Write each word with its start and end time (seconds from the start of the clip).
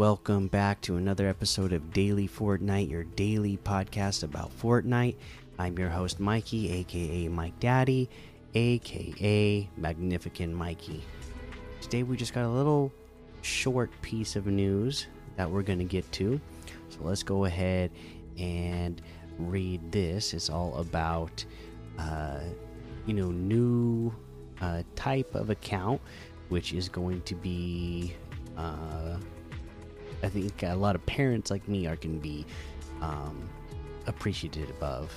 welcome 0.00 0.46
back 0.46 0.80
to 0.80 0.96
another 0.96 1.28
episode 1.28 1.74
of 1.74 1.92
Daily 1.92 2.26
Fortnite, 2.26 2.88
your 2.88 3.04
daily 3.04 3.58
podcast 3.58 4.22
about 4.22 4.50
Fortnite. 4.58 5.14
I'm 5.58 5.78
your 5.78 5.90
host, 5.90 6.18
Mikey, 6.18 6.72
aka 6.72 7.28
Mike 7.28 7.60
Daddy, 7.60 8.08
aka 8.54 9.68
Magnificent 9.76 10.54
Mikey. 10.54 11.04
Today, 11.82 12.02
we 12.02 12.16
just 12.16 12.32
got 12.32 12.46
a 12.46 12.48
little 12.48 12.90
short 13.42 13.90
piece 14.00 14.36
of 14.36 14.46
news 14.46 15.06
that 15.36 15.50
we're 15.50 15.60
going 15.60 15.80
to 15.80 15.84
get 15.84 16.10
to. 16.12 16.40
So, 16.88 17.00
let's 17.02 17.22
go 17.22 17.44
ahead 17.44 17.90
and 18.38 19.02
read 19.38 19.92
this. 19.92 20.32
It's 20.32 20.48
all 20.48 20.76
about, 20.76 21.44
uh, 21.98 22.40
you 23.04 23.12
know, 23.12 23.30
new 23.32 24.14
uh, 24.62 24.82
type 24.96 25.34
of 25.34 25.50
account, 25.50 26.00
which 26.48 26.72
is 26.72 26.88
going 26.88 27.20
to 27.20 27.34
be. 27.34 28.14
Uh, 28.56 29.18
I 30.22 30.28
think 30.28 30.62
a 30.62 30.74
lot 30.74 30.94
of 30.94 31.04
parents 31.06 31.50
like 31.50 31.66
me 31.66 31.86
are 31.86 31.96
going 31.96 32.16
to 32.16 32.20
be 32.20 32.44
um, 33.00 33.48
appreciative 34.06 34.70
of. 34.82 35.12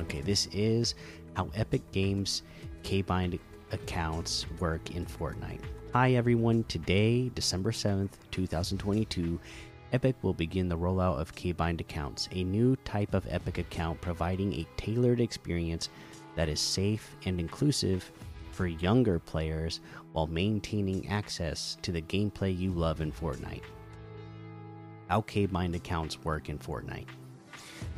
Okay, 0.00 0.22
this 0.22 0.46
is 0.52 0.94
how 1.34 1.50
Epic 1.54 1.82
Games 1.92 2.42
Cabined 2.82 3.38
accounts 3.72 4.46
work 4.58 4.94
in 4.94 5.04
Fortnite. 5.04 5.60
Hi 5.92 6.14
everyone, 6.14 6.64
today, 6.64 7.30
December 7.34 7.72
7th, 7.72 8.12
2022, 8.30 9.38
Epic 9.92 10.16
will 10.22 10.32
begin 10.32 10.68
the 10.70 10.78
rollout 10.78 11.20
of 11.20 11.34
Cabined 11.34 11.82
accounts, 11.82 12.30
a 12.32 12.42
new 12.42 12.74
type 12.76 13.12
of 13.12 13.26
Epic 13.28 13.58
account 13.58 14.00
providing 14.00 14.54
a 14.54 14.66
tailored 14.78 15.20
experience 15.20 15.90
that 16.36 16.48
is 16.48 16.60
safe 16.60 17.14
and 17.26 17.38
inclusive 17.38 18.10
for 18.52 18.66
younger 18.66 19.18
players 19.18 19.80
while 20.12 20.26
maintaining 20.26 21.06
access 21.08 21.76
to 21.82 21.92
the 21.92 22.00
gameplay 22.00 22.56
you 22.56 22.70
love 22.70 23.02
in 23.02 23.12
Fortnite 23.12 23.62
how 25.08 25.22
Cabined 25.22 25.74
accounts 25.74 26.22
work 26.24 26.48
in 26.48 26.58
Fortnite. 26.58 27.06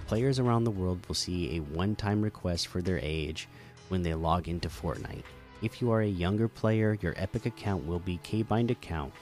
Players 0.06 0.38
around 0.38 0.64
the 0.64 0.70
world 0.70 1.06
will 1.08 1.14
see 1.14 1.56
a 1.56 1.61
one 1.61 1.96
time 1.96 2.20
request 2.20 2.66
for 2.66 2.83
their 2.83 2.98
age 3.02 3.48
when 3.88 4.02
they 4.02 4.14
log 4.14 4.48
into 4.48 4.69
Fortnite. 4.69 5.24
If 5.62 5.80
you 5.80 5.91
are 5.92 6.02
a 6.02 6.06
younger 6.06 6.48
player, 6.48 6.98
your 7.00 7.14
Epic 7.16 7.46
account 7.46 7.86
will 7.86 8.00
be 8.00 8.19
Cabined 8.22 8.70
account, 8.70 9.12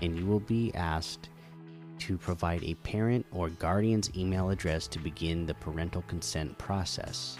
and 0.00 0.18
you 0.18 0.24
will 0.24 0.40
be 0.40 0.74
asked 0.74 1.28
to 1.98 2.16
provide 2.16 2.62
a 2.62 2.74
parent 2.76 3.26
or 3.30 3.50
guardian's 3.50 4.10
email 4.16 4.50
address 4.50 4.86
to 4.88 4.98
begin 4.98 5.44
the 5.44 5.54
parental 5.54 6.02
consent 6.02 6.56
process. 6.58 7.36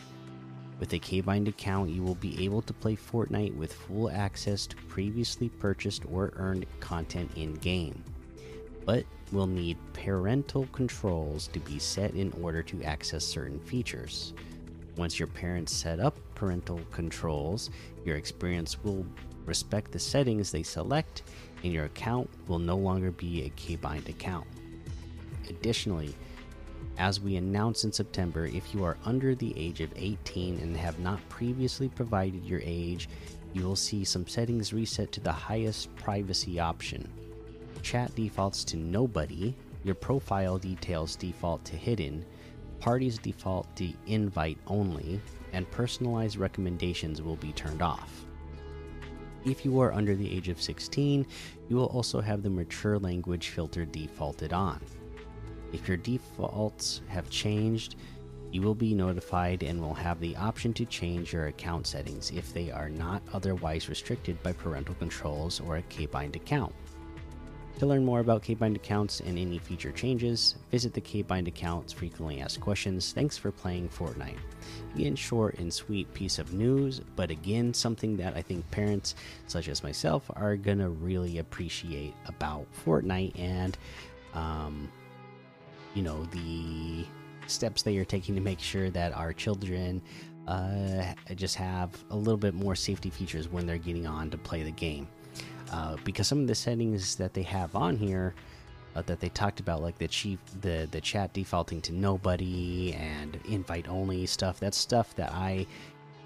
With 0.78 0.92
a 0.92 0.98
Cabined 0.98 1.48
account, 1.48 1.90
you 1.90 2.02
will 2.02 2.16
be 2.16 2.44
able 2.44 2.60
to 2.62 2.74
play 2.74 2.96
Fortnite 2.96 3.56
with 3.56 3.72
full 3.72 4.10
access 4.10 4.66
to 4.66 4.76
previously 4.88 5.48
purchased 5.48 6.02
or 6.10 6.32
earned 6.36 6.66
content 6.80 7.30
in 7.36 7.54
game 7.54 8.04
but 8.86 9.04
will 9.32 9.48
need 9.48 9.76
parental 9.92 10.66
controls 10.72 11.48
to 11.48 11.58
be 11.60 11.78
set 11.78 12.14
in 12.14 12.32
order 12.40 12.62
to 12.62 12.82
access 12.84 13.24
certain 13.24 13.58
features. 13.60 14.32
Once 14.96 15.18
your 15.18 15.26
parents 15.26 15.72
set 15.72 16.00
up 16.00 16.16
parental 16.34 16.80
controls, 16.92 17.68
your 18.04 18.16
experience 18.16 18.82
will 18.82 19.04
respect 19.44 19.92
the 19.92 19.98
settings 19.98 20.50
they 20.50 20.62
select, 20.62 21.24
and 21.64 21.72
your 21.72 21.84
account 21.84 22.30
will 22.46 22.60
no 22.60 22.76
longer 22.76 23.10
be 23.10 23.44
a 23.44 23.50
Cabined 23.50 24.08
account. 24.08 24.46
Additionally, 25.48 26.14
as 26.98 27.20
we 27.20 27.36
announced 27.36 27.84
in 27.84 27.92
September, 27.92 28.46
if 28.46 28.72
you 28.72 28.84
are 28.84 28.96
under 29.04 29.34
the 29.34 29.52
age 29.58 29.80
of 29.80 29.92
18 29.96 30.60
and 30.60 30.76
have 30.76 30.98
not 31.00 31.26
previously 31.28 31.88
provided 31.88 32.44
your 32.44 32.60
age, 32.62 33.08
you 33.52 33.64
will 33.64 33.76
see 33.76 34.04
some 34.04 34.26
settings 34.26 34.72
reset 34.72 35.12
to 35.12 35.20
the 35.20 35.32
highest 35.32 35.94
privacy 35.96 36.58
option 36.58 37.10
chat 37.86 38.12
defaults 38.16 38.64
to 38.64 38.76
nobody, 38.76 39.54
your 39.84 39.94
profile 39.94 40.58
details 40.58 41.14
default 41.14 41.64
to 41.64 41.76
hidden, 41.76 42.26
parties 42.80 43.16
default 43.16 43.76
to 43.76 43.92
invite 44.08 44.58
only, 44.66 45.20
and 45.52 45.70
personalized 45.70 46.36
recommendations 46.36 47.22
will 47.22 47.36
be 47.36 47.52
turned 47.52 47.82
off. 47.82 48.26
If 49.44 49.64
you 49.64 49.78
are 49.80 49.92
under 49.92 50.16
the 50.16 50.28
age 50.28 50.48
of 50.48 50.60
16, 50.60 51.24
you 51.68 51.76
will 51.76 51.86
also 51.86 52.20
have 52.20 52.42
the 52.42 52.50
mature 52.50 52.98
language 52.98 53.50
filter 53.50 53.84
defaulted 53.84 54.52
on. 54.52 54.80
If 55.72 55.86
your 55.86 55.96
defaults 55.96 57.02
have 57.06 57.30
changed, 57.30 57.94
you 58.50 58.62
will 58.62 58.74
be 58.74 58.94
notified 58.94 59.62
and 59.62 59.80
will 59.80 59.94
have 59.94 60.18
the 60.18 60.34
option 60.34 60.72
to 60.74 60.86
change 60.86 61.32
your 61.32 61.46
account 61.46 61.86
settings 61.86 62.32
if 62.32 62.52
they 62.52 62.72
are 62.72 62.88
not 62.88 63.22
otherwise 63.32 63.88
restricted 63.88 64.42
by 64.42 64.54
parental 64.54 64.96
controls 64.96 65.60
or 65.60 65.76
a 65.76 65.82
Cabined 65.82 66.34
account. 66.34 66.74
To 67.78 67.84
learn 67.84 68.06
more 68.06 68.20
about 68.20 68.42
Cabined 68.42 68.76
accounts 68.76 69.20
and 69.20 69.38
any 69.38 69.58
future 69.58 69.92
changes, 69.92 70.54
visit 70.70 70.94
the 70.94 71.00
Cabined 71.00 71.46
accounts 71.46 71.92
frequently 71.92 72.40
asked 72.40 72.58
questions. 72.58 73.12
Thanks 73.12 73.36
for 73.36 73.52
playing 73.52 73.90
Fortnite. 73.90 74.38
Again, 74.94 75.14
short 75.14 75.58
and 75.58 75.70
sweet 75.72 76.12
piece 76.14 76.38
of 76.38 76.54
news, 76.54 77.02
but 77.16 77.30
again, 77.30 77.74
something 77.74 78.16
that 78.16 78.34
I 78.34 78.40
think 78.40 78.68
parents 78.70 79.14
such 79.46 79.68
as 79.68 79.82
myself 79.82 80.30
are 80.36 80.56
gonna 80.56 80.88
really 80.88 81.36
appreciate 81.36 82.14
about 82.24 82.66
Fortnite 82.82 83.38
and, 83.38 83.76
um, 84.32 84.90
you 85.94 86.02
know, 86.02 86.24
the 86.26 87.04
steps 87.46 87.82
they 87.82 87.98
are 87.98 88.06
taking 88.06 88.34
to 88.36 88.40
make 88.40 88.58
sure 88.58 88.88
that 88.88 89.12
our 89.12 89.34
children 89.34 90.00
uh, 90.48 91.12
just 91.34 91.56
have 91.56 91.90
a 92.08 92.16
little 92.16 92.38
bit 92.38 92.54
more 92.54 92.74
safety 92.74 93.10
features 93.10 93.50
when 93.50 93.66
they're 93.66 93.76
getting 93.76 94.06
on 94.06 94.30
to 94.30 94.38
play 94.38 94.62
the 94.62 94.70
game 94.70 95.06
uh, 95.72 95.96
because 96.04 96.26
some 96.26 96.40
of 96.40 96.46
the 96.46 96.54
settings 96.54 97.16
that 97.16 97.34
they 97.34 97.42
have 97.42 97.74
on 97.74 97.96
here 97.96 98.34
uh, 98.96 99.02
that 99.02 99.20
they 99.20 99.28
talked 99.28 99.60
about, 99.60 99.82
like 99.82 99.98
the 99.98 100.08
chief, 100.08 100.38
the 100.62 100.88
the 100.90 101.00
chat 101.00 101.32
defaulting 101.34 101.82
to 101.82 101.92
nobody 101.92 102.94
and 102.94 103.38
invite 103.48 103.88
only 103.88 104.24
stuff. 104.26 104.58
That's 104.58 104.78
stuff 104.78 105.14
that 105.16 105.32
I 105.32 105.66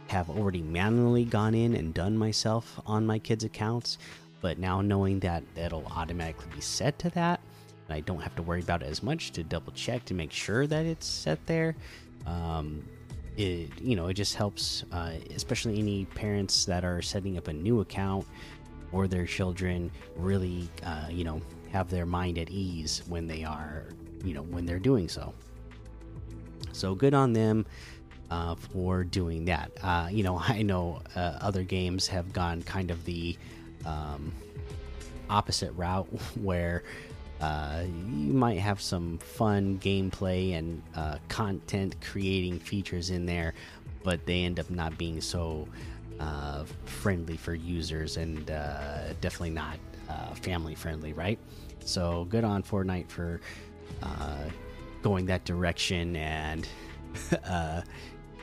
have 0.06 0.30
already 0.30 0.62
manually 0.62 1.24
gone 1.24 1.54
in 1.54 1.74
and 1.74 1.92
done 1.92 2.16
myself 2.16 2.80
on 2.86 3.06
my 3.06 3.18
kids' 3.18 3.44
accounts. 3.44 3.98
But 4.40 4.58
now 4.58 4.80
knowing 4.80 5.20
that 5.20 5.42
it'll 5.56 5.86
automatically 5.86 6.46
be 6.54 6.60
set 6.60 6.98
to 7.00 7.10
that, 7.10 7.40
and 7.88 7.96
I 7.96 8.00
don't 8.00 8.20
have 8.20 8.34
to 8.36 8.42
worry 8.42 8.60
about 8.60 8.82
it 8.82 8.86
as 8.86 9.02
much 9.02 9.32
to 9.32 9.42
double 9.42 9.72
check 9.72 10.04
to 10.06 10.14
make 10.14 10.32
sure 10.32 10.66
that 10.66 10.86
it's 10.86 11.06
set 11.06 11.44
there. 11.46 11.74
Um, 12.24 12.84
it 13.36 13.70
you 13.80 13.96
know 13.96 14.06
it 14.06 14.14
just 14.14 14.36
helps, 14.36 14.84
uh, 14.92 15.14
especially 15.34 15.78
any 15.78 16.04
parents 16.04 16.64
that 16.66 16.84
are 16.84 17.02
setting 17.02 17.36
up 17.36 17.48
a 17.48 17.52
new 17.52 17.80
account 17.80 18.26
or 18.92 19.06
their 19.06 19.26
children 19.26 19.90
really, 20.16 20.68
uh, 20.84 21.06
you 21.10 21.24
know, 21.24 21.40
have 21.72 21.88
their 21.88 22.06
mind 22.06 22.38
at 22.38 22.50
ease 22.50 23.02
when 23.08 23.26
they 23.26 23.44
are, 23.44 23.86
you 24.24 24.34
know, 24.34 24.42
when 24.42 24.66
they're 24.66 24.78
doing 24.78 25.08
so. 25.08 25.32
So 26.72 26.94
good 26.94 27.14
on 27.14 27.32
them 27.32 27.66
uh, 28.30 28.54
for 28.54 29.04
doing 29.04 29.44
that. 29.46 29.72
Uh, 29.82 30.08
you 30.10 30.22
know, 30.22 30.38
I 30.48 30.62
know 30.62 31.00
uh, 31.16 31.38
other 31.40 31.62
games 31.62 32.06
have 32.08 32.32
gone 32.32 32.62
kind 32.62 32.90
of 32.90 33.04
the 33.04 33.36
um, 33.84 34.32
opposite 35.28 35.72
route 35.72 36.08
where. 36.40 36.82
Uh, 37.40 37.86
you 37.86 38.34
might 38.34 38.58
have 38.58 38.82
some 38.82 39.16
fun 39.16 39.78
gameplay 39.78 40.58
and 40.58 40.82
uh, 40.94 41.16
content 41.28 41.96
creating 42.02 42.58
features 42.58 43.08
in 43.08 43.24
there, 43.24 43.54
but 44.02 44.26
they 44.26 44.44
end 44.44 44.60
up 44.60 44.68
not 44.68 44.98
being 44.98 45.22
so 45.22 45.66
uh, 46.20 46.64
friendly 46.84 47.36
for 47.36 47.54
users 47.54 48.16
and 48.16 48.50
uh, 48.50 49.12
definitely 49.20 49.50
not 49.50 49.78
uh, 50.08 50.34
family 50.34 50.74
friendly, 50.74 51.12
right? 51.12 51.38
So 51.84 52.26
good 52.26 52.44
on 52.44 52.62
Fortnite 52.62 53.08
for 53.08 53.40
uh, 54.02 54.44
going 55.02 55.26
that 55.26 55.44
direction 55.44 56.16
and 56.16 56.68
uh, 57.44 57.82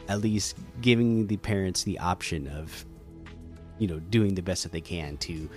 at 0.07 0.21
least 0.21 0.57
giving 0.81 1.27
the 1.27 1.37
parents 1.37 1.83
the 1.83 1.99
option 1.99 2.47
of, 2.47 2.85
you 3.77 3.87
know, 3.87 3.99
doing 3.99 4.33
the 4.33 4.41
best 4.41 4.63
that 4.63 4.71
they 4.71 4.81
can 4.81 5.17
to 5.17 5.49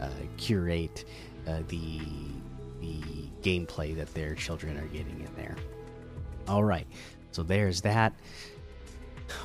uh, 0.00 0.08
curate 0.36 1.04
the 1.68 2.00
the 2.80 3.00
gameplay 3.42 3.94
that 3.96 4.12
their 4.14 4.34
children 4.34 4.78
are 4.78 4.86
getting 4.86 5.20
in 5.20 5.34
there. 5.36 5.56
All 6.48 6.62
right, 6.64 6.86
so 7.32 7.42
there's 7.42 7.80
that 7.82 8.14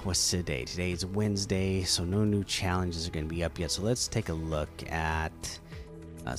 what's 0.03 0.29
today? 0.29 0.65
Today 0.65 0.91
is 0.91 1.05
Wednesday, 1.05 1.83
so 1.83 2.03
no 2.03 2.23
new 2.23 2.43
challenges 2.43 3.07
are 3.07 3.11
going 3.11 3.27
to 3.27 3.33
be 3.33 3.43
up 3.43 3.57
yet. 3.59 3.71
So 3.71 3.81
let's 3.81 4.07
take 4.07 4.29
a 4.29 4.33
look 4.33 4.69
at 4.91 5.59
uh, 6.25 6.35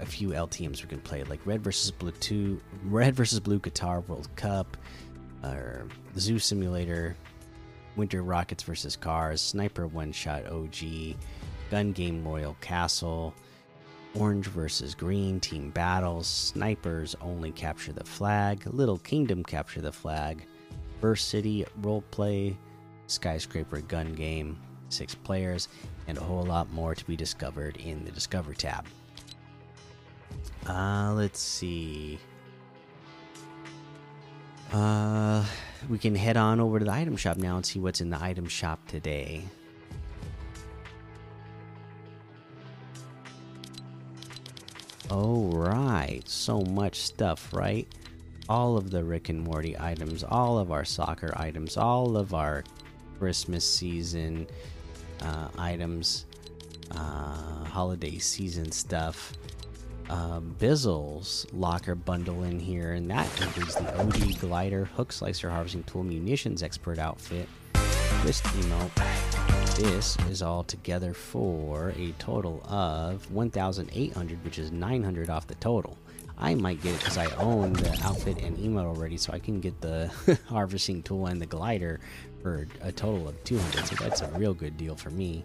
a, 0.00 0.06
few 0.06 0.30
LTMs 0.30 0.82
we 0.82 0.88
can 0.88 1.00
play, 1.00 1.22
like 1.24 1.40
Red 1.44 1.62
versus 1.62 1.90
Blue 1.90 2.10
Two, 2.12 2.60
Red 2.84 3.14
versus 3.14 3.40
Blue 3.40 3.58
Guitar 3.58 4.00
World 4.00 4.28
Cup, 4.36 4.76
or 5.44 5.88
Zoo 6.18 6.38
Simulator, 6.38 7.16
Winter 7.96 8.22
Rockets 8.22 8.62
versus 8.62 8.96
Cars, 8.96 9.40
Sniper 9.40 9.86
One 9.86 10.12
Shot 10.12 10.46
OG, 10.46 11.16
Gun 11.70 11.92
Game 11.92 12.26
Royal 12.26 12.56
Castle. 12.60 13.34
Orange 14.14 14.46
versus 14.46 14.94
Green 14.94 15.38
Team 15.38 15.70
Battles, 15.70 16.26
Snipers 16.26 17.14
only 17.20 17.52
capture 17.52 17.92
the 17.92 18.02
flag, 18.02 18.66
Little 18.66 18.98
Kingdom 18.98 19.44
capture 19.44 19.82
the 19.82 19.92
flag, 19.92 20.46
First 21.00 21.28
City 21.28 21.64
Roleplay, 21.82 22.56
skyscraper 23.08 23.80
gun 23.80 24.14
game, 24.14 24.56
six 24.90 25.14
players, 25.14 25.68
and 26.06 26.16
a 26.16 26.22
whole 26.22 26.44
lot 26.44 26.70
more 26.72 26.94
to 26.94 27.04
be 27.04 27.16
discovered 27.16 27.76
in 27.78 28.04
the 28.04 28.12
Discover 28.12 28.54
tab. 28.54 28.86
Uh, 30.66 31.12
let's 31.14 31.40
see. 31.40 32.18
Uh, 34.72 35.44
we 35.88 35.98
can 35.98 36.14
head 36.14 36.36
on 36.36 36.60
over 36.60 36.78
to 36.78 36.84
the 36.84 36.92
item 36.92 37.16
shop 37.16 37.38
now 37.38 37.56
and 37.56 37.64
see 37.64 37.78
what's 37.78 38.00
in 38.00 38.10
the 38.10 38.22
item 38.22 38.46
shop 38.46 38.86
today. 38.86 39.42
Oh, 45.10 45.50
right. 45.52 46.22
So 46.26 46.60
much 46.60 47.00
stuff, 47.00 47.52
right? 47.54 47.88
All 48.46 48.76
of 48.76 48.90
the 48.90 49.02
Rick 49.02 49.30
and 49.30 49.40
Morty 49.40 49.74
items, 49.78 50.22
all 50.22 50.58
of 50.58 50.70
our 50.70 50.84
soccer 50.84 51.32
items, 51.34 51.78
all 51.78 52.18
of 52.18 52.34
our 52.34 52.64
Christmas 53.18 53.64
season 53.64 54.46
uh, 55.22 55.48
items, 55.58 56.26
uh, 56.92 57.64
holiday 57.64 58.18
season 58.18 58.70
stuff. 58.72 59.32
Uh, 60.08 60.40
Bizzle's 60.40 61.46
locker 61.52 61.94
bundle 61.94 62.44
in 62.44 62.58
here, 62.58 62.92
and 62.92 63.10
that 63.10 63.26
includes 63.42 63.74
the 63.74 64.00
OG 64.00 64.40
glider, 64.40 64.86
hook 64.86 65.12
slicer 65.12 65.50
harvesting 65.50 65.82
tool, 65.82 66.02
munitions 66.02 66.62
expert 66.62 66.98
outfit, 66.98 67.46
twist 68.22 68.42
emote. 68.44 69.76
This 69.76 70.16
is 70.30 70.42
all 70.42 70.64
together 70.64 71.12
for 71.12 71.90
a 71.90 72.12
total 72.18 72.62
of 72.68 73.30
1,800, 73.30 74.44
which 74.44 74.58
is 74.58 74.72
900 74.72 75.30
off 75.30 75.46
the 75.46 75.54
total. 75.56 75.96
I 76.40 76.54
might 76.54 76.80
get 76.82 76.94
it 76.94 77.00
because 77.00 77.18
I 77.18 77.26
own 77.36 77.72
the 77.72 77.98
outfit 78.02 78.38
and 78.42 78.56
emote 78.56 78.86
already, 78.86 79.16
so 79.16 79.32
I 79.32 79.40
can 79.40 79.60
get 79.60 79.80
the 79.80 80.10
harvesting 80.48 81.02
tool 81.02 81.26
and 81.26 81.40
the 81.40 81.46
glider 81.46 82.00
for 82.42 82.66
a 82.82 82.92
total 82.92 83.28
of 83.28 83.42
200. 83.44 83.86
So 83.86 83.96
that's 83.96 84.20
a 84.22 84.28
real 84.38 84.54
good 84.54 84.76
deal 84.76 84.96
for 84.96 85.10
me. 85.10 85.44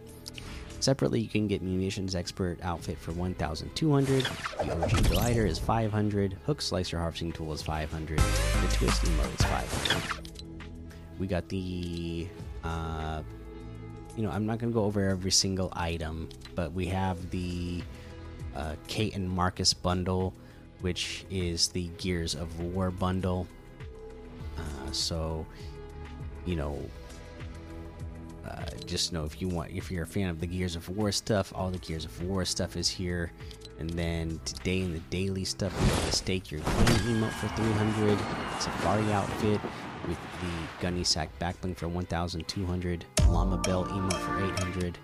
Separately, 0.83 1.21
you 1.21 1.29
can 1.29 1.47
get 1.47 1.61
Munitions 1.61 2.13
Expert 2.13 2.59
outfit 2.61 2.97
for 2.97 3.13
1,200. 3.13 4.25
The 4.25 4.83
OG 4.83 5.09
Glider 5.09 5.45
is 5.45 5.57
500. 5.57 6.37
Hook 6.45 6.61
Slicer 6.61 6.97
Harvesting 6.97 7.31
Tool 7.31 7.53
is 7.53 7.61
500. 7.61 8.19
The 8.19 8.67
Twist 8.69 9.01
Emote 9.03 9.39
is 9.39 9.45
500. 9.45 10.29
We 11.19 11.27
got 11.27 11.47
the, 11.47 12.27
uh, 12.65 13.21
you 14.17 14.23
know, 14.23 14.29
I'm 14.29 14.45
not 14.45 14.59
gonna 14.59 14.73
go 14.73 14.83
over 14.83 15.07
every 15.07 15.31
single 15.31 15.71
item, 15.71 16.27
but 16.53 16.73
we 16.73 16.87
have 16.87 17.29
the 17.29 17.81
uh, 18.53 18.75
Kait 18.89 19.15
and 19.15 19.29
Marcus 19.29 19.73
bundle, 19.73 20.33
which 20.81 21.25
is 21.31 21.69
the 21.69 21.87
Gears 21.97 22.35
of 22.35 22.59
War 22.59 22.91
bundle. 22.91 23.47
Uh, 24.57 24.91
so, 24.91 25.45
you 26.45 26.55
know, 26.55 26.79
uh, 28.47 28.65
just 28.85 29.13
know 29.13 29.25
if 29.25 29.41
you 29.41 29.47
want, 29.47 29.71
if 29.71 29.89
you're 29.89 30.03
a 30.03 30.07
fan 30.07 30.29
of 30.29 30.39
the 30.39 30.47
Gears 30.47 30.75
of 30.75 30.89
War 30.89 31.11
stuff, 31.11 31.51
all 31.55 31.69
the 31.69 31.77
Gears 31.77 32.05
of 32.05 32.23
War 32.23 32.45
stuff 32.45 32.75
is 32.75 32.89
here. 32.89 33.31
And 33.79 33.89
then 33.91 34.39
today 34.45 34.81
in 34.81 34.93
the 34.93 34.99
daily 35.09 35.45
stuff, 35.45 35.73
we 35.81 35.87
have 35.87 36.05
the 36.05 36.11
Stake 36.11 36.51
Your 36.51 36.61
Claim 36.61 37.21
emote 37.21 37.31
for 37.31 37.47
300, 37.49 38.17
Safari 38.59 39.11
outfit 39.11 39.59
with 40.07 40.17
the 40.41 40.81
Gunny 40.81 41.03
Sack 41.03 41.29
backbling 41.39 41.75
for 41.75 41.87
1,200, 41.87 43.05
Llama 43.27 43.57
Bell 43.57 43.85
emote 43.85 44.13
for 44.13 44.43
800, 44.43 44.97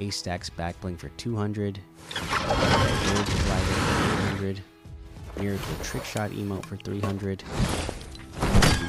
A 0.00 0.10
Stacks 0.10 0.50
backbling 0.50 0.98
for 0.98 1.08
200, 1.10 1.80
Village 2.10 3.44
Glider 3.44 3.64
for 3.64 4.34
800, 4.34 4.60
Miracle 5.38 5.74
Trick 5.82 6.04
Shot 6.04 6.30
emote 6.30 6.66
for 6.66 6.76
300. 6.76 7.42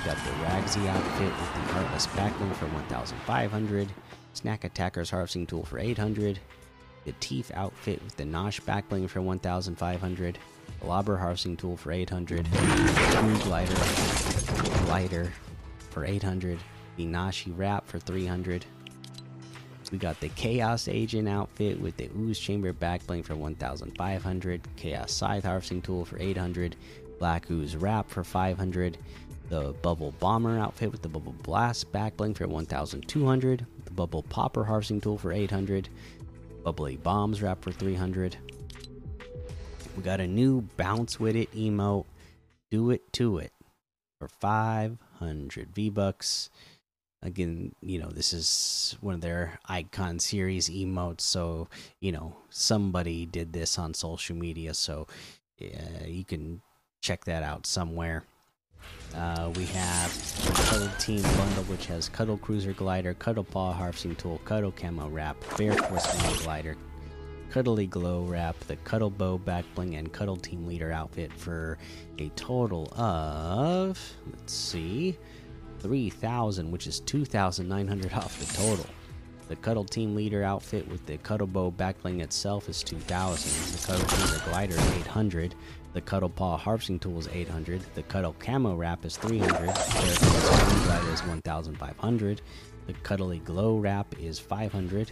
Got 0.05 0.17
the 0.17 0.31
Ragsy 0.43 0.85
outfit 0.89 1.31
with 1.31 1.53
the 1.53 1.73
Artless 1.75 2.07
backbling 2.07 2.53
for 2.55 2.65
1,500. 2.65 3.89
Snack 4.33 4.65
Attacker's 4.65 5.09
Harvesting 5.09 5.47
Tool 5.47 5.63
for 5.63 5.79
800. 5.79 6.39
The 7.05 7.13
Teeth 7.21 7.53
outfit 7.55 8.03
with 8.03 8.17
the 8.17 8.25
Nosh 8.25 8.59
backbling 8.61 9.09
for 9.09 9.21
1,500. 9.21 10.37
The 10.81 10.85
Lobber 10.85 11.17
Harvesting 11.17 11.55
Tool 11.55 11.77
for 11.77 11.93
800. 11.93 12.45
Screw 12.47 13.37
Glider 13.43 13.75
Glider 14.85 15.31
for 15.89 16.03
800. 16.03 16.59
The 16.97 17.05
Nashi 17.05 17.51
Wrap 17.51 17.87
for 17.87 17.99
300. 17.99 18.65
We 19.89 19.99
got 19.99 20.19
the 20.19 20.29
Chaos 20.29 20.89
Agent 20.89 21.29
outfit 21.29 21.79
with 21.79 21.95
the 21.95 22.09
Ooze 22.17 22.39
Chamber 22.39 22.73
backbling 22.73 23.23
for 23.23 23.35
1,500. 23.35 24.61
Chaos 24.75 25.11
Scythe 25.13 25.45
Harvesting 25.45 25.81
Tool 25.81 26.03
for 26.03 26.19
800. 26.19 26.75
Black 27.19 27.49
Ooze 27.49 27.77
Wrap 27.77 28.09
for 28.09 28.25
500 28.25 28.97
the 29.49 29.73
Bubble 29.81 30.13
Bomber 30.19 30.57
outfit 30.57 30.91
with 30.91 31.01
the 31.01 31.09
Bubble 31.09 31.35
Blast 31.43 31.91
backbling 31.91 32.35
for 32.35 32.47
1,200, 32.47 33.65
the 33.85 33.91
Bubble 33.91 34.23
Popper 34.23 34.63
harvesting 34.63 35.01
tool 35.01 35.17
for 35.17 35.31
800, 35.31 35.89
Bubbly 36.63 36.97
Bombs 36.97 37.41
wrap 37.41 37.61
for 37.61 37.71
300. 37.71 38.37
We 39.95 40.03
got 40.03 40.19
a 40.21 40.27
new 40.27 40.61
Bounce 40.77 41.19
with 41.19 41.35
it 41.35 41.51
emote, 41.53 42.05
Do 42.71 42.89
It 42.89 43.13
To 43.13 43.37
It 43.37 43.51
for 44.19 44.27
500 44.27 45.69
V 45.75 45.89
Bucks. 45.89 46.49
Again, 47.21 47.73
you 47.81 47.99
know, 47.99 48.09
this 48.09 48.33
is 48.33 48.97
one 49.01 49.13
of 49.13 49.21
their 49.21 49.59
icon 49.65 50.19
series 50.19 50.69
emotes, 50.69 51.21
so, 51.21 51.69
you 52.01 52.11
know, 52.11 52.35
somebody 52.49 53.25
did 53.25 53.53
this 53.53 53.77
on 53.77 53.93
social 53.93 54.35
media, 54.35 54.73
so 54.73 55.07
you 56.05 56.25
can 56.25 56.61
check 57.01 57.25
that 57.25 57.43
out 57.43 57.65
somewhere. 57.65 58.23
Uh, 59.15 59.51
we 59.55 59.65
have 59.65 60.11
the 60.45 60.51
Cuddle 60.63 60.89
Team 60.97 61.21
Bundle, 61.21 61.63
which 61.65 61.85
has 61.85 62.09
Cuddle 62.09 62.37
Cruiser 62.37 62.73
Glider, 62.73 63.13
Cuddle 63.13 63.43
Paw 63.43 63.71
Harvesting 63.73 64.15
Tool, 64.15 64.39
Cuddle 64.45 64.71
Camo 64.71 65.07
Wrap, 65.09 65.37
Bear 65.55 65.73
Force 65.73 66.43
Glider, 66.43 66.75
Cuddly 67.51 67.85
Glow 67.85 68.23
Wrap, 68.23 68.59
the 68.61 68.75
Cuddle 68.77 69.11
Bow 69.11 69.37
Back 69.37 69.65
Bling, 69.75 69.95
and 69.95 70.11
Cuddle 70.11 70.37
Team 70.37 70.65
Leader 70.65 70.91
outfit 70.91 71.31
for 71.31 71.77
a 72.17 72.29
total 72.29 72.91
of, 72.95 73.99
let's 74.31 74.53
see, 74.53 75.17
3,000, 75.79 76.71
which 76.71 76.87
is 76.87 76.99
2,900 77.01 78.13
off 78.13 78.39
the 78.39 78.45
total. 78.57 78.87
The 79.49 79.55
Cuddle 79.57 79.83
Team 79.83 80.15
Leader 80.15 80.43
outfit 80.43 80.87
with 80.87 81.05
the 81.05 81.17
Cuddle 81.17 81.47
Bow 81.47 81.71
backbling 81.71 82.21
itself 82.21 82.69
is 82.69 82.81
2,000. 82.81 83.77
The 83.77 83.87
Cuddle 83.87 84.05
Teamer 84.05 84.45
Glider 84.45 84.75
is 84.75 84.91
800. 84.91 85.55
The 85.93 86.01
Cuddle 86.01 86.29
Paw 86.29 86.57
Harpsing 86.57 86.99
Tool 86.99 87.19
is 87.19 87.27
800. 87.27 87.81
The 87.93 88.03
Cuddle 88.03 88.35
Camo 88.39 88.75
Wrap 88.75 89.05
is 89.05 89.17
300. 89.17 89.67
The 89.67 90.47
Cuddle 90.49 90.83
Glider 90.85 91.13
is 91.13 91.23
1,500. 91.25 92.41
The 92.87 92.93
Cuddly 92.93 93.39
Glow 93.39 93.77
Wrap 93.77 94.15
is 94.17 94.39
500. 94.39 95.11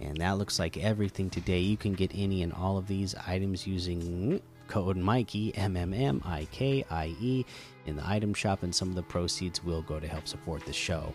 And 0.00 0.16
that 0.18 0.38
looks 0.38 0.58
like 0.58 0.76
everything 0.76 1.30
today. 1.30 1.60
You 1.60 1.76
can 1.76 1.94
get 1.94 2.10
any 2.14 2.42
and 2.42 2.52
all 2.52 2.76
of 2.76 2.88
these 2.88 3.14
items 3.26 3.66
using 3.66 4.42
code 4.66 4.96
Mikey 4.96 5.54
M 5.54 5.76
M 5.76 5.92
M 5.92 6.22
I 6.24 6.46
K 6.50 6.84
I 6.90 7.14
E 7.20 7.44
in 7.86 7.96
the 7.96 8.08
item 8.08 8.32
shop, 8.32 8.62
and 8.62 8.74
some 8.74 8.88
of 8.88 8.94
the 8.94 9.02
proceeds 9.02 9.62
will 9.62 9.82
go 9.82 10.00
to 10.00 10.08
help 10.08 10.26
support 10.26 10.64
the 10.64 10.72
show. 10.72 11.12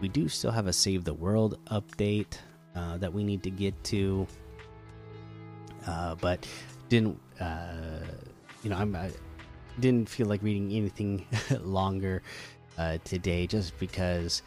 We 0.00 0.08
do 0.08 0.28
still 0.28 0.50
have 0.50 0.66
a 0.66 0.72
Save 0.72 1.04
the 1.04 1.14
World 1.14 1.58
update 1.70 2.38
uh, 2.74 2.98
that 2.98 3.12
we 3.12 3.22
need 3.22 3.42
to 3.42 3.50
get 3.50 3.82
to, 3.84 4.26
uh, 5.86 6.14
but 6.16 6.46
didn't 6.88 7.18
uh, 7.40 8.00
you 8.62 8.70
know 8.70 8.76
I'm 8.76 8.96
I 8.96 9.10
didn't 9.78 10.08
feel 10.08 10.26
like 10.26 10.42
reading 10.42 10.72
anything 10.72 11.26
longer 11.60 12.22
uh, 12.78 12.98
today 13.04 13.46
just 13.46 13.78
because 13.78 14.42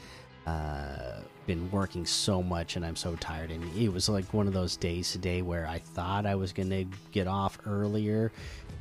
uh 0.45 1.21
been 1.45 1.69
working 1.71 2.05
so 2.05 2.41
much 2.41 2.75
and 2.75 2.85
I'm 2.85 2.95
so 2.95 3.15
tired. 3.17 3.51
And 3.51 3.63
it 3.75 3.89
was 3.89 4.09
like 4.09 4.33
one 4.33 4.47
of 4.47 4.53
those 4.53 4.77
days 4.77 5.11
today 5.11 5.41
where 5.41 5.67
I 5.67 5.79
thought 5.79 6.25
I 6.25 6.35
was 6.35 6.53
gonna 6.53 6.85
get 7.11 7.27
off 7.27 7.57
earlier 7.65 8.31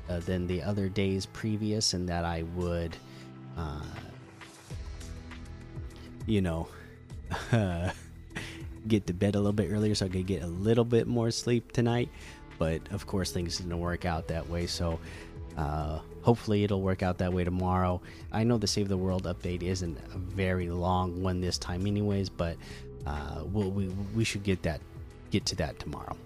uh, 0.08 0.20
than 0.20 0.46
the 0.46 0.62
other 0.62 0.88
days 0.88 1.26
previous 1.26 1.94
and 1.94 2.08
that 2.08 2.24
I 2.24 2.44
would 2.54 2.96
you 6.26 6.40
know 6.40 6.68
get 8.88 9.06
to 9.06 9.12
bed 9.12 9.34
a 9.34 9.38
little 9.38 9.52
bit 9.52 9.70
earlier 9.70 9.94
so 9.94 10.06
I 10.06 10.08
could 10.08 10.26
get 10.26 10.42
a 10.42 10.46
little 10.46 10.84
bit 10.84 11.06
more 11.06 11.30
sleep 11.30 11.72
tonight. 11.72 12.08
But 12.58 12.80
of 12.92 13.06
course 13.06 13.32
things 13.32 13.58
didn't 13.58 13.78
work 13.78 14.04
out 14.04 14.28
that 14.28 14.48
way. 14.48 14.66
So 14.66 15.00
uh, 15.56 16.00
hopefully 16.22 16.64
it'll 16.64 16.82
work 16.82 17.02
out 17.02 17.18
that 17.18 17.32
way 17.32 17.44
tomorrow. 17.44 18.00
I 18.32 18.44
know 18.44 18.58
the 18.58 18.66
save 18.66 18.88
the 18.88 18.96
world 18.96 19.24
update 19.24 19.62
isn't 19.62 19.98
a 20.14 20.18
very 20.18 20.70
long 20.70 21.22
one 21.22 21.40
this 21.40 21.58
time 21.58 21.86
anyways 21.86 22.28
but 22.28 22.56
uh, 23.06 23.42
we'll, 23.44 23.70
we, 23.70 23.88
we 24.14 24.24
should 24.24 24.42
get 24.42 24.62
that 24.62 24.80
get 25.30 25.44
to 25.46 25.56
that 25.56 25.78
tomorrow. 25.78 26.16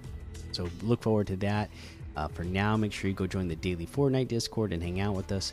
So 0.53 0.69
look 0.83 1.03
forward 1.03 1.27
to 1.29 1.37
that. 1.37 1.71
Uh, 2.17 2.29
for 2.29 2.45
now 2.45 2.77
make 2.77 2.93
sure 2.93 3.09
you 3.09 3.15
go 3.15 3.27
join 3.27 3.47
the 3.47 3.57
daily 3.57 3.87
fortnite 3.87 4.29
discord 4.29 4.73
and 4.73 4.83
hang 4.83 5.01
out 5.01 5.15
with 5.15 5.31
us 5.33 5.53